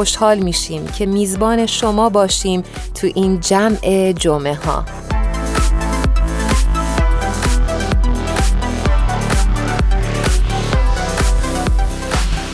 [0.00, 2.62] خوشحال میشیم که میزبان شما باشیم
[2.94, 4.84] تو این جمع جمعه ها.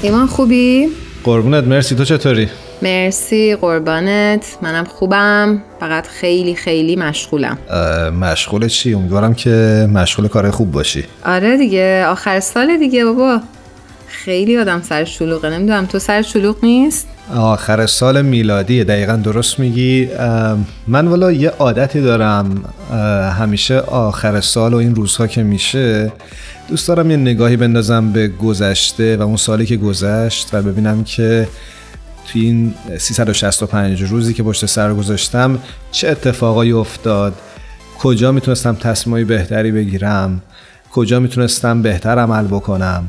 [0.03, 0.89] ایمان خوبی؟
[1.25, 1.95] قربونت مرسی.
[1.95, 2.49] تو چطوری؟
[2.83, 4.59] مرسی قربانت.
[4.63, 5.63] منم خوبم.
[5.81, 7.59] فقط خیلی خیلی مشغولم.
[8.21, 9.51] مشغول چی؟ امیدوارم که
[9.93, 11.05] مشغول کار خوب باشی.
[11.25, 12.07] آره دیگه.
[12.07, 13.41] آخر سال دیگه بابا.
[14.09, 15.51] خیلی آدم سر شلوغه.
[15.51, 20.09] نمی‌دونم تو سر شلوغ نیست؟ آخر سال میلادی دقیقا درست میگی.
[20.87, 22.65] من والا یه عادتی دارم
[23.39, 26.13] همیشه آخر سال و این روزها که میشه
[26.69, 31.49] دوست دارم یه نگاهی بندازم به گذشته و اون سالی که گذشت و ببینم که
[32.27, 35.59] توی این 365 روزی که پشت سر گذاشتم
[35.93, 37.35] چه اتفاقایی افتاد
[37.99, 40.43] کجا می‌تونستم تصمیمای بهتری بگیرم
[40.93, 43.09] کجا می‌تونستم بهتر عمل بکنم.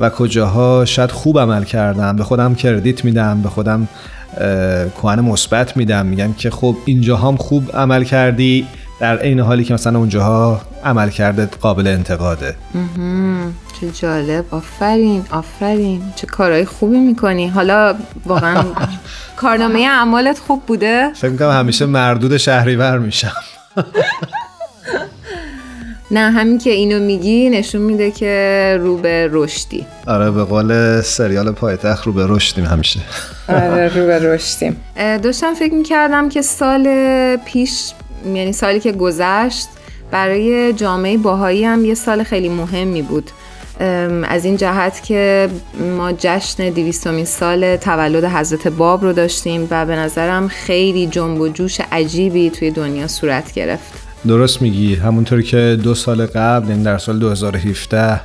[0.00, 2.16] و کجاها شاید خوب عمل کردم.
[2.16, 3.88] به خودم کردیت میدم به خودم
[4.96, 6.06] کوهن مثبت میدم.
[6.06, 8.66] میگم که خب اینجاها هم خوب عمل کردی
[9.00, 12.54] در عین حالی که مثلا اونجاها عمل کرده قابل انتقاده.
[13.80, 14.44] چه جالب.
[14.50, 16.02] آفرین آفرین.
[16.16, 17.48] چه کارهای خوبی می‌کنی.
[17.48, 17.94] حالا
[18.26, 18.64] واقعا
[19.40, 21.12] کارنامه اعمالت خوب بوده.
[21.14, 23.32] فکر می‌کنم همیشه مردود شهریور میشم.
[26.10, 29.86] نه همین که اینو میگی نشون میده که رو به رشدی.
[30.06, 33.00] آره به قول سریال پایتخت رو به رشدیم همیشه.
[33.48, 34.76] آره رو به رشدیم.
[35.22, 36.86] داشتم فکر می‌کردم که سال
[37.36, 37.92] پیش
[38.34, 39.68] یعنی سالی که گذشت
[40.10, 43.30] برای جامعه باهایی هم یه سال خیلی مهمی بود.
[44.28, 45.48] از این جهت که
[45.96, 51.48] ما جشن دیویستومین سال تولد حضرت باب رو داشتیم و به نظرم خیلی جنب و
[51.48, 54.05] جوش عجیبی توی دنیا صورت گرفت.
[54.26, 54.94] درست میگی.
[54.94, 58.20] همونطوری که دو سال قبل این در سال 2017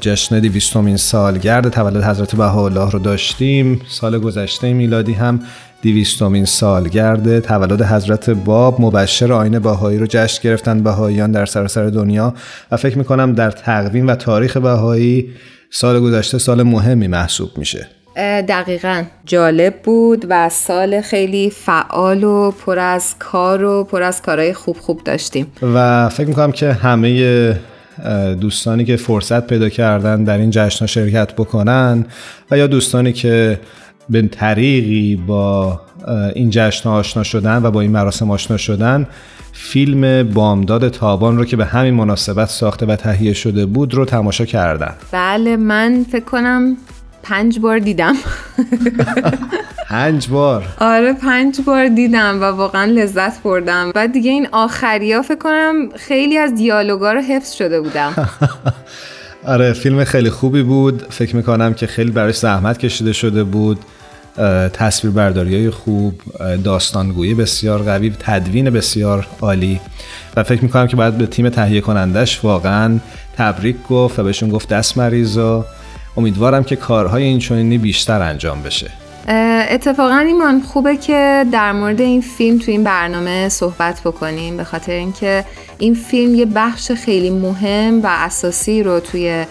[0.00, 3.80] جشن دیویستومین سالگرد تولد حضرت بهاءالله رو داشتیم.
[3.88, 5.40] سال گذشته میلادی هم
[5.82, 12.34] دیویستومین سالگرد تولد حضرت باب مبشر آین باهایی رو جشن گرفتن بهاییان در سراسر دنیا.
[12.70, 15.30] و فکر می‌کنم در تقویم و تاریخ بهایی
[15.70, 17.97] سال گذشته سال مهمی محسوب میشه.
[18.18, 19.02] دقیقا.
[19.26, 24.76] جالب بود و سال خیلی فعال و پر از کار و پر از کارهای خوب
[24.76, 25.46] خوب داشتیم.
[25.62, 27.60] و فکر می‌کنم که همه
[28.40, 32.06] دوستانی که فرصت پیدا کردن در این جشن شرکت بکنن
[32.50, 33.60] و یا دوستانی که
[34.10, 35.80] به طریقی با
[36.34, 39.06] این جشن آشنا شدن و با این مراسم آشنا شدن
[39.52, 44.44] فیلم بامداد تابان رو که به همین مناسبت ساخته و تهیه شده بود رو تماشا
[44.44, 44.94] کردن.
[45.12, 46.76] بله من فکر کنم
[47.28, 48.14] پنج بار دیدم.
[49.88, 50.64] پنج بار.
[50.78, 53.92] آره پنج بار دیدم و واقعا لذت بردم.
[53.94, 58.12] و دیگه این آخری ها فکر کنم خیلی از دیالوگا رو حفظ شده بودم.
[59.46, 61.02] آره فیلم خیلی خوبی بود.
[61.10, 63.78] فکر می‌کنم که خیلی براش زحمت کشیده شده بود.
[64.72, 66.20] تصویر برداری های خوب
[66.64, 69.80] داستانگویی بسیار قوی تدوین بسیار عالی.
[70.36, 72.98] و فکر می‌کنم که باید به تیم تهیه کنندش واقعا
[73.36, 75.64] تبریک گفت و بهشون گفت دست مریض و
[76.18, 78.90] امیدوارم که کارهای این بیشتر انجام بشه.
[79.70, 84.92] اتفاقا ایمان خوبه که در مورد این فیلم تو این برنامه صحبت بکنیم به خاطر
[84.92, 85.44] اینکه
[85.78, 89.44] این فیلم یه بخش خیلی مهم و اساسی رو توی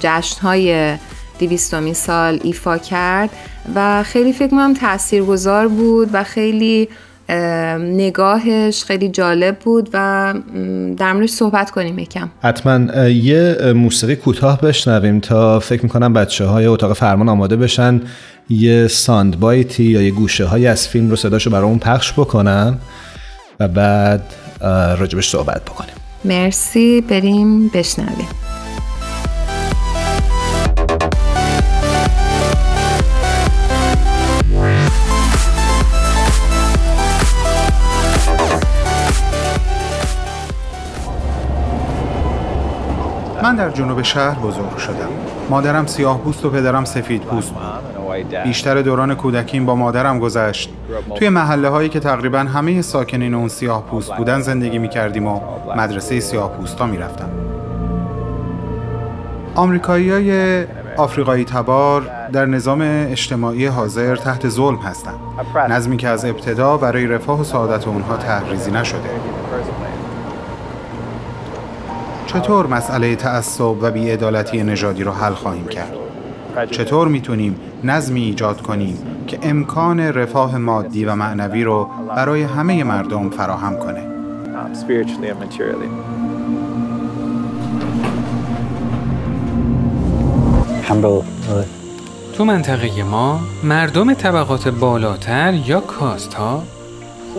[0.00, 0.96] جشنهای
[1.38, 3.30] دیویستومی سال ایفا کرد
[3.74, 6.88] و خیلی فکر کنم تاثیرگذار بود و خیلی
[7.78, 10.34] نگاهش خیلی جالب بود و
[10.96, 12.30] در موردش صحبت کنیم یکم.
[12.42, 18.00] حتما یه موسیقی کوتاه بشنویم تا فکر می‌کنم بچه های اتاق فرمان آماده بشن
[18.48, 22.78] یه ساند بایتی یا یه گوشه های از فیلم رو صداشو برامون پخش بکنن
[23.60, 24.22] و بعد
[24.98, 25.94] راجبش صحبت بکنیم.
[26.24, 28.28] مرسی بریم بشنویم.
[43.50, 45.08] من در جنوب شهر بزرگ شدم.
[45.50, 47.54] مادرم سیاه پوست و پدرم سفید پوست.
[48.44, 50.70] بیشتر دوران کودکیم با مادرم گذشت.
[51.14, 55.40] توی محله هایی که تقریبا همه ساکنین اون سیاه پوست بودن زندگی می کردیم و
[55.76, 57.28] مدرسه سیاه پوستا می رفتم
[59.54, 60.64] آمریکایی های
[60.96, 65.18] آفریقایی تبار در نظام اجتماعی حاضر تحت ظلم هستند
[65.68, 69.10] نظمی که از ابتدا برای رفاه و سعادت اونها تحریزی نشده.
[72.34, 75.94] چطور مسئله تعصب و بیعدالتی نژادی رو حل خواهیم کرد؟
[76.70, 83.30] چطور می‌تونیم نظمی ایجاد کنیم که امکان رفاه مادی و معنوی رو برای همه مردم
[83.30, 84.02] فراهم کنه؟
[92.36, 96.62] تو منطقه ما مردم طبقات بالاتر یا کاست ها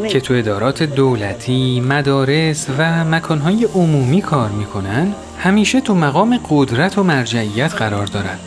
[0.09, 7.03] که تو ادارات دولتی، مدارس و مکانهای عمومی کار می‌کنن همیشه تو مقام قدرت و
[7.03, 8.37] مرجعیت قرار دارن.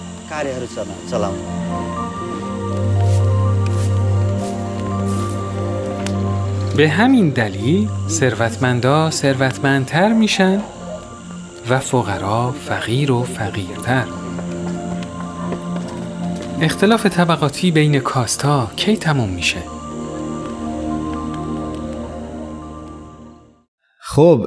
[6.77, 10.61] به همین دلیل ثروتمندا ثروتمندتر میشن
[11.69, 14.05] و فقرا فقیر و فقیرتر.
[16.61, 19.59] اختلاف طبقاتی بین کاستا کی تموم میشه؟
[24.15, 24.47] خب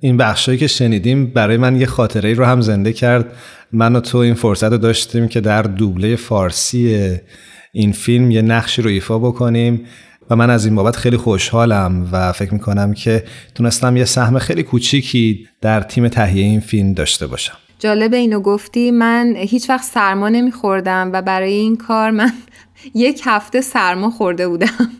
[0.00, 3.32] این بخشایی که شنیدیم برای من یه خاطره رو هم زنده کرد.
[3.72, 7.16] من و تو این فرصت رو داشتیم که در دوبله فارسی
[7.72, 9.86] این فیلم یه نقشی رو ایفا بکنیم
[10.30, 13.24] و من از این بابت خیلی خوشحالم و فکر می‌کنم که
[13.54, 17.54] تونستم یه سهم خیلی کوچیکی در تیم تهیه این فیلم داشته باشم.
[17.78, 18.90] جالب اینو گفتی.
[18.90, 22.32] من هیچ وقت سرما نمیخوردم و برای این کار من
[22.94, 24.90] یک هفته سرما خورده بودم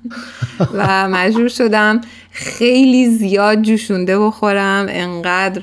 [0.75, 2.01] و مجبور شدم
[2.31, 4.87] خیلی زیاد جوشونده بخورم.
[4.89, 5.63] انقدر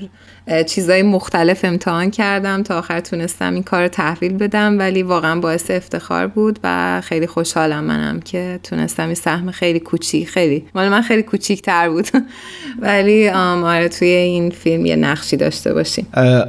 [0.68, 6.27] چیزای مختلف امتحان کردم تا آخر تونستم این کار تحویل بدم ولی واقعا باعث افتخار
[6.27, 11.24] بود و خیلی خوشحالم منم که تونستم این سهم خیلی کوچیک خیلی مال من خیلی
[11.24, 12.07] کوچیک تر بود.
[12.81, 16.07] ولی آره توی این فیلم یه نقشی داشته باشیم.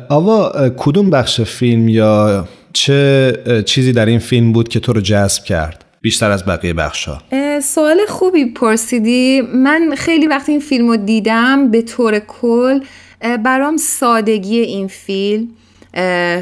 [0.09, 5.45] آوا کدوم بخش فیلم یا چه چیزی در این فیلم بود که تو رو جذب
[5.45, 7.19] کرد؟ بیشتر از بقیه بخشا
[7.63, 9.43] سوال خوبی پرسیدی.
[9.55, 12.81] من خیلی وقتی این فیلم رو دیدم به طور کل
[13.21, 15.49] برام سادگی این فیلم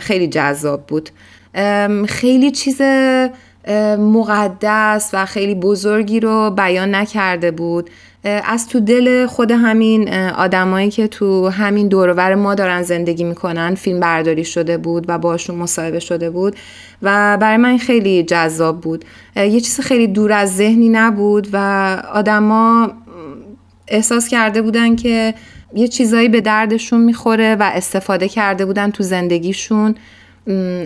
[0.01, 1.11] خیلی جذاب بود.
[2.09, 2.81] خیلی چیز
[3.99, 7.91] مقدس و خیلی بزرگی رو بیان نکرده بود.
[8.25, 14.01] از تو دل خود همین آدمایی که تو همین دورور ما دارن زندگی می‌کنن فیلم
[14.01, 16.57] برداری شده بود و باشون مصاحبه شده بود
[17.03, 19.05] و برای من خیلی جذاب بود.
[19.37, 21.57] یه چیز خیلی دور از ذهنی نبود و
[22.13, 22.91] آدما
[23.89, 25.35] احساس کرده بودن که
[25.75, 29.95] یه چیزایی به دردشون می‌خوره و استفاده کرده بودن تو زندگیشون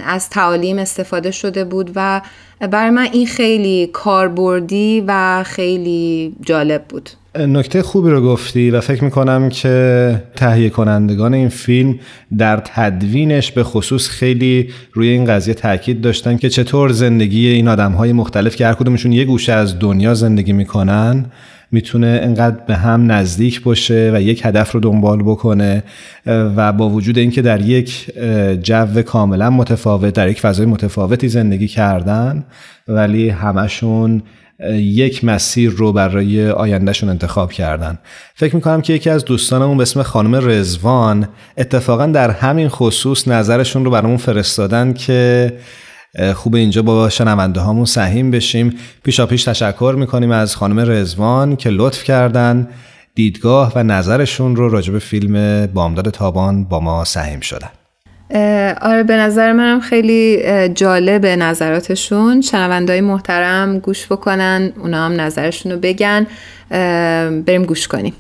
[0.07, 2.21] از تعالیم استفاده شده بود و
[2.61, 7.11] برای من این خیلی کاربردی و خیلی جالب بود.
[7.39, 11.99] نکته خوبی رو گفتی و فکر می‌کنم که تهیه کنندگان این فیلم
[12.39, 17.93] در تدوینش به خصوص خیلی روی این قضیه تاکید داشتن که چطور زندگی این آدم
[17.93, 21.27] های مختلف که هر کدومشون یه گوشه از دنیا زندگی می‌کنن
[21.71, 25.83] می‌تونه انقدر به هم نزدیک باشه و یک هدف رو دنبال بکنه
[26.27, 28.11] و با وجود اینکه در یک
[28.63, 32.45] جو کاملا متفاوت در یک فضای متفاوتی زندگی کردن
[32.89, 34.23] ولی همشون
[34.71, 37.99] یک مسیر رو برای آیندهشون انتخاب کردن.
[38.35, 41.29] فکر می‌کنم که یکی از دوستانمون به اسم خانم رزوان
[41.59, 45.53] اتفاقا در همین خصوص نظرشون رو برامون فرستادن که
[46.35, 48.75] خوب اینجا با شنونده هامون سهیم بشیم.
[49.05, 52.69] پیشا پیش تشکر می‌کنیم از خانم رزوان که لطف کردن
[53.15, 57.69] دیدگاه و نظرشون رو راجب فیلم بامداد تابان با ما سهیم شدن.
[58.81, 62.41] آره به نظر منم خیلی جالب نظراتشون.
[62.41, 66.27] شنوندهای محترم گوش بکنن اونا هم نظرشون رو بگن.
[67.47, 68.15] بریم گوش کنیم.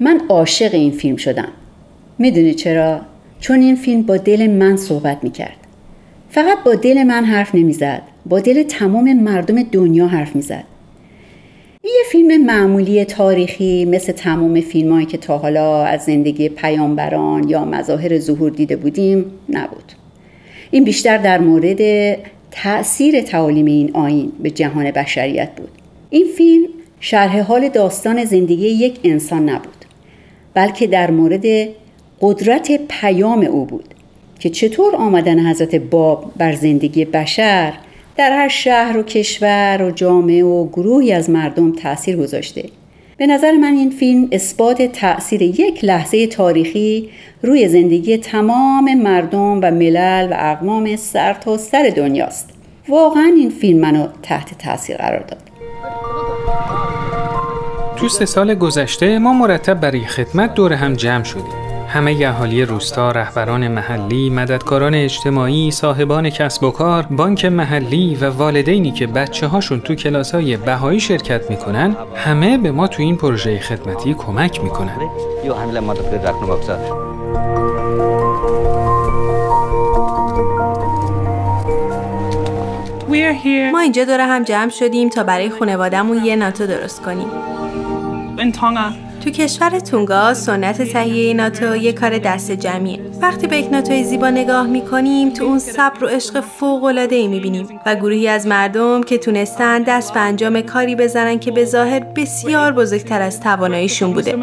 [0.00, 1.48] من عاشق این فیلم شدم.
[2.18, 3.00] می‌دونی چرا؟
[3.40, 5.56] چون این فیلم با دل من صحبت می‌کرد.
[6.30, 8.02] فقط با دل من حرف نمی‌زد.
[8.26, 10.64] با دل تمام مردم دنیا حرف می‌زد.
[11.96, 18.18] یه فیلم معمولی تاریخی مثل تمام فیلمهایی که تا حالا از زندگی پیامبران یا مظاهر
[18.18, 19.92] ظهور دیده بودیم نبود.
[20.70, 21.78] این بیشتر در مورد
[22.50, 25.68] تأثیر تعالیم این آین به جهان بشریت بود.
[26.10, 26.68] این فیلم
[27.00, 29.84] شرح حال داستان زندگی یک انسان نبود
[30.54, 31.44] بلکه در مورد
[32.20, 33.94] قدرت پیام او بود
[34.38, 37.72] که چطور آمدن حضرت باب بر زندگی بشر
[38.18, 42.64] در هر شهر و کشور و جامعه و گروهی از مردم تاثیر گذاشته.
[43.16, 47.08] به نظر من این فیلم اثبات تاثیر یک لحظه تاریخی
[47.42, 52.50] روی زندگی تمام مردم و ملل و اقوام سر تا سر دنیاست.
[52.88, 55.42] واقعا این فیلم منو تحت تاثیر قرار داد.
[57.96, 61.67] تو سه سال گذشته ما مرتب برای خدمت دور هم جمع شدیم.
[61.88, 68.92] همه اهالی روستا، رهبران محلی، مددکاران اجتماعی، صاحبان کسب و کار، بانک محلی و والدینی
[68.92, 73.58] که بچه هاشون تو کلاس های بهایی شرکت می‌کنن همه به ما تو این پروژه
[73.58, 74.98] خدمتی کمک می‌کنن.
[83.72, 87.28] ما اینجا دور هم جمع شدیم تا برای خانوادهمون یه ناتو درست کنیم.
[89.24, 93.00] تو کشور تونگا سنت تهیه ناتو یه کار دست جمعیه.
[93.22, 97.28] وقتی به یک ناتوی زیبا نگاه می‌کنیم تو اون صبر و عشق فوق العاده ای
[97.28, 102.00] می‌بینیم و گروهی از مردم که تونستن دست به انجام کاری بزنن که به ظاهر
[102.00, 104.38] بسیار بزرگتر از تواناییشون بوده.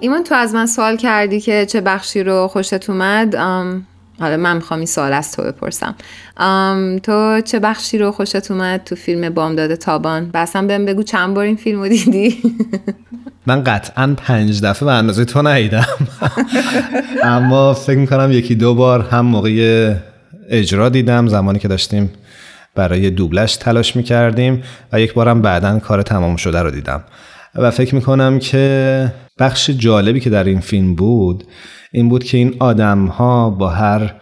[0.00, 3.36] ایمان تو از من سوال کردی که چه بخشی رو خوشت اومد
[4.20, 5.94] حالا من می‌خوام این سوال از تو بپرسم.
[7.02, 11.44] تو چه بخشی رو خوشت اومد تو فیلم بامداد تابان؟ بسم بهم بگو چند بار
[11.44, 12.36] این فیلم رو دیدی؟
[13.46, 15.86] من قطعا پنج دفعه به اندازه تو ندیدم.
[17.22, 19.94] اما فکر می‌کنم یکی دو بار هم موقع
[20.48, 22.10] اجرا دیدم زمانی که داشتیم
[22.74, 27.04] برای دوبلش تلاش می‌کردیم و یک بارم بعدا کار تمام شده رو دیدم.
[27.54, 31.44] و فکر می‌کنم که بخش جالبی که در این فیلم بود
[31.94, 34.14] این بود که این آدم ها با هر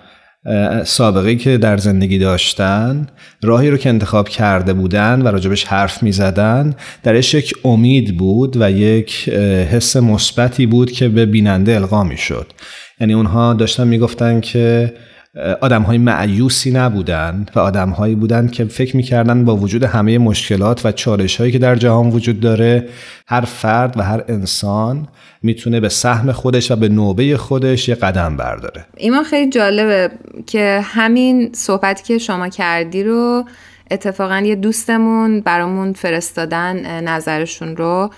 [0.85, 3.07] سابقه که در زندگی داشتن
[3.43, 8.57] راهی رو که انتخاب کرده بودن و راجبش حرف می زدن درش یک امید بود
[8.61, 9.29] و یک
[9.73, 12.53] حس مثبتی بود که به بیننده القا می شد
[13.01, 14.95] یعنی اونها داشتن می که
[15.61, 20.87] آدم های معیوسی نبودن و آدم هایی بودن که فکر می‌کردن با وجود همه مشکلات
[20.87, 22.89] و چالش هایی که در جهان وجود داره
[23.27, 25.09] هر فرد و هر انسان
[25.43, 28.85] می‌تونه به سهم خودش و به نوبه خودش یه قدم برداره.
[28.97, 30.11] ایمان خیلی جالبه
[30.47, 33.45] که همین صحبتی که شما کردی رو
[33.91, 38.11] اتفاقا یه دوستمون برامون فرستادن نظرشون رو.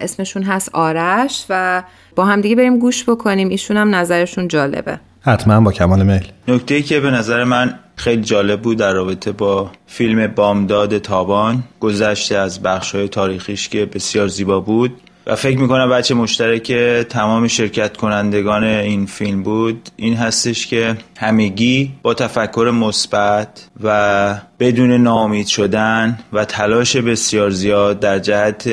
[0.00, 1.82] اسمشون هست آرش و
[2.16, 3.48] با هم دیگه بریم گوش بکنیم.
[3.48, 5.00] ایشون هم نظرشون جالبه.
[5.26, 6.26] حتما با کمال میل.
[6.48, 11.62] نکته ای که به نظر من خیلی جالب بود در رابطه با فیلم بامداد تابان
[11.80, 16.72] گذشته از بخش های تاریخیش که بسیار زیبا بود و فکر می‌کنم بچه مشترک
[17.08, 24.92] تمام شرکت کنندگان این فیلم بود این هستش که همگی با تفکر مثبت و بدون
[24.92, 28.70] ناامید شدن و تلاش بسیار زیاد در جهت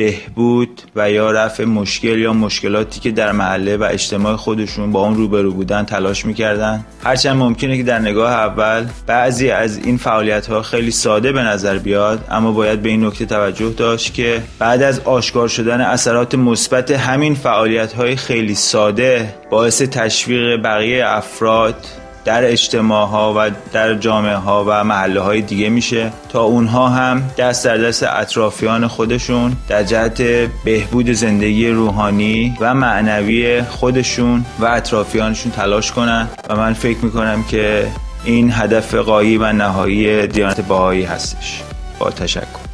[0.00, 5.16] بهبود و یا رفع مشکل یا مشکلاتی که در محله و اجتماع خودشون با اون
[5.16, 6.84] روبرو بودن تلاش می‌کردن.
[7.04, 11.78] هرچند ممکنه که در نگاه اول بعضی از این فعالیت ها خیلی ساده به نظر
[11.78, 16.90] بیاد اما باید به این نکته توجه داشت که بعد از آشکار شدن اثرات مثبت
[16.90, 24.34] همین فعالیت های خیلی ساده باعث تشویق بقیه افراد در اجتماع ها و در جامعه
[24.34, 26.12] ها و محله های دیگه میشه.
[26.28, 30.22] تا اونها هم دست در دست اطرافیان خودشون در جهت
[30.64, 36.28] بهبود زندگی روحانی و معنوی خودشون و اطرافیانشون تلاش کنن.
[36.48, 37.86] و من فکر می‌کنم که
[38.24, 41.62] این هدف قایی و نهایی دیانت باهایی هستش.
[41.98, 42.69] با تشکر.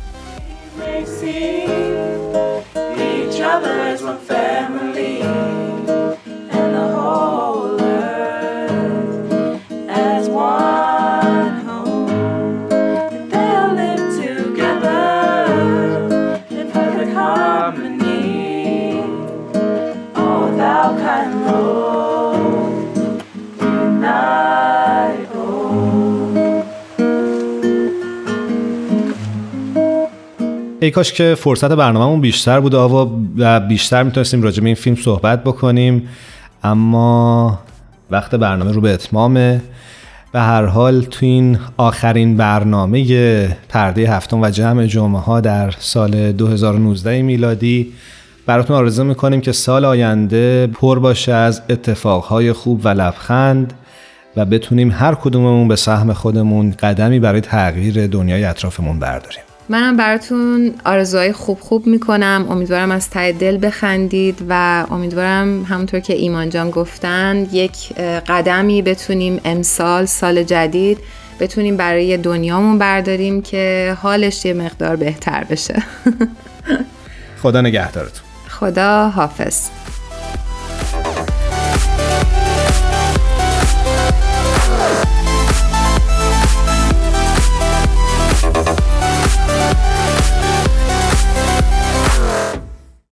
[30.96, 32.74] کاش که فرصت برنامهمون بیشتر بود
[33.38, 36.08] و بیشتر می‌تونستیم راجع به این فیلم صحبت بکنیم.
[36.64, 37.58] اما
[38.10, 39.62] وقت برنامه رو به اتمامه.
[40.32, 46.32] به هر حال تو این آخرین برنامه پرده هفتم و جمع جمعه ها در سال
[46.32, 47.92] 2019 میلادی
[48.46, 53.72] براتون آرزو می‌کنیم که سال آینده پر باشه از اتفاقهای خوب و لبخند
[54.36, 59.45] و بتونیم هر کدوممون به سهم خودمون قدمی برای تغییر دنیای اطرافمون برداریم.
[59.68, 62.46] منم براتون آرزوهای خوب خوب می‌کنم.
[62.50, 67.92] امیدوارم از ته دل بخندید و امیدوارم همونطور که ایمان جان گفتن یک
[68.28, 70.98] قدمی بتونیم امسال سال جدید
[71.40, 75.82] بتونیم برای دنیامون برداریم که حالش یه مقدار بهتر بشه.
[77.42, 78.22] خدا نگهدارتون.
[78.48, 79.68] خدا حافظ.